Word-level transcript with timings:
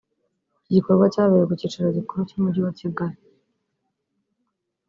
Iki 0.63 0.71
gikorwa 0.77 1.05
cyabereye 1.13 1.45
ku 1.49 1.55
kicaro 1.61 1.87
gikuru 1.97 2.21
cy’umujyi 2.29 2.61
wa 2.65 2.73
Kigali 2.79 3.17